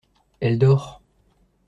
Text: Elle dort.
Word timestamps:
Elle 0.39 0.57
dort. 0.57 0.99